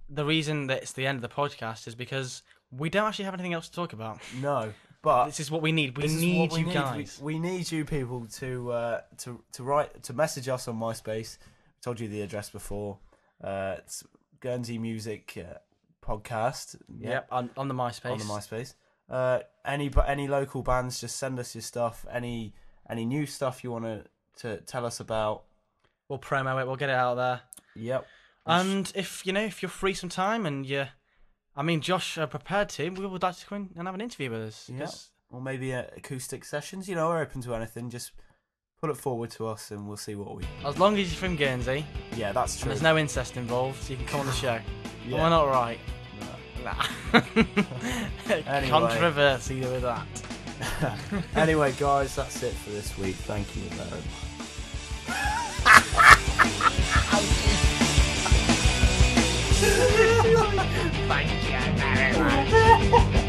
The 0.09 0.25
reason 0.25 0.67
that 0.67 0.83
it's 0.83 0.93
the 0.93 1.07
end 1.07 1.17
of 1.17 1.23
the 1.23 1.29
podcast 1.29 1.87
is 1.87 1.95
because 1.95 2.43
we 2.73 2.91
don't 2.91 3.07
actually 3.07 3.27
have 3.27 3.35
anything 3.35 3.53
else 3.53 3.69
to 3.69 3.75
talk 3.75 3.93
about. 3.93 4.19
no, 4.41 4.73
but 5.03 5.27
This 5.27 5.39
is 5.41 5.51
what 5.51 5.63
we 5.63 5.71
need. 5.71 5.97
We 5.97 6.09
need 6.09 6.53
we 6.53 6.59
you 6.59 6.67
need. 6.67 6.75
guys. 6.75 7.21
We, 7.23 7.35
we 7.35 7.39
need 7.41 7.71
you 7.71 7.85
people 7.85 8.27
to 8.39 8.73
uh, 8.73 9.01
to 9.19 9.41
to 9.53 9.63
write 9.63 10.03
to 10.03 10.13
message 10.13 10.49
us 10.49 10.67
on 10.69 10.79
MySpace. 10.79 11.39
I 11.41 11.81
told 11.83 12.01
you 12.01 12.09
the 12.09 12.23
address 12.23 12.51
before. 12.51 12.99
Uh, 13.43 13.77
it's 13.79 14.03
Guernsey 14.41 14.77
Music 14.79 15.39
uh, 15.39 15.59
Podcast. 16.05 16.77
Yep, 16.99 17.29
on, 17.31 17.51
on 17.57 17.69
the 17.69 17.75
MySpace. 17.75 18.11
on 18.11 18.19
the 18.19 18.25
MySpace. 18.25 18.75
Uh, 19.09 19.39
any 19.65 19.91
any 20.07 20.27
local 20.29 20.63
bands, 20.63 21.01
just 21.01 21.17
send 21.17 21.39
us 21.39 21.55
your 21.55 21.63
stuff. 21.63 22.05
Any 22.13 22.55
any 22.91 23.05
new 23.05 23.25
stuff 23.27 23.63
you 23.63 23.71
want 23.71 24.07
to 24.39 24.57
tell 24.67 24.85
us 24.85 25.01
about? 25.01 25.45
We'll 26.09 26.19
promo 26.19 26.61
it. 26.61 26.67
We'll 26.67 26.77
get 26.77 26.91
it 26.91 26.97
out 26.97 27.15
there. 27.15 27.41
Yep. 27.77 28.07
And 28.47 28.91
if 28.97 29.25
you 29.25 29.33
know, 29.33 29.45
if 29.45 29.63
you're 29.63 29.69
free 29.69 29.95
some 29.95 30.09
time 30.09 30.45
and 30.45 30.67
you, 30.67 30.87
I 31.57 31.63
mean, 31.63 31.81
Josh 31.81 32.19
are 32.19 32.27
prepared 32.27 32.69
to, 32.71 32.89
we 32.91 33.07
would 33.07 33.23
like 33.23 33.37
to 33.37 33.47
come 33.47 33.57
in 33.59 33.79
and 33.79 33.87
have 33.87 33.95
an 33.95 34.01
interview 34.01 34.31
with 34.31 34.43
us. 34.43 34.71
Yes. 34.77 35.11
Or 35.31 35.41
maybe 35.41 35.73
uh, 35.73 35.85
acoustic 35.97 36.45
sessions. 36.45 36.89
You 36.89 36.97
know, 36.97 37.09
we're 37.09 37.21
open 37.21 37.41
to 37.43 37.55
anything. 37.55 37.91
Just 37.91 38.11
put 38.81 38.91
it 38.91 38.97
forward 38.97 39.31
to 39.33 39.47
us, 39.47 39.71
and 39.71 39.87
we'll 39.87 39.97
see 39.97 40.17
what 40.17 40.35
we. 40.35 40.43
As 40.65 40.79
long 40.79 40.99
as 40.99 41.13
you're 41.13 41.19
from 41.19 41.37
Guernsey. 41.37 41.87
Yeah, 42.17 42.33
that's 42.33 42.59
true. 42.59 42.69
there's 42.69 42.83
no 42.83 42.99
incest 42.99 43.37
involved, 43.37 43.81
so 43.83 43.93
you 43.93 43.99
can 43.99 44.07
come 44.07 44.21
on 44.21 44.27
the 44.27 44.33
show. 44.33 44.59
yeah. 45.07 45.23
We're 45.23 45.31
not 45.31 45.45
right. 45.49 45.79
Nah. 46.65 46.75
nah. 47.13 47.21
anyway. 48.29 48.69
Controversy 48.69 49.61
with 49.61 49.83
that. 49.83 50.20
anyway, 51.37 51.73
guys, 51.79 52.17
that's 52.17 52.43
it 52.43 52.53
for 52.55 52.71
this 52.71 52.97
week. 52.99 53.17
Thank 53.17 53.55
you 53.57 53.63
very 53.63 53.91
much. 53.91 54.31
Thank 61.09 61.31
you 61.45 61.61
very 61.77 63.11
much. 63.11 63.27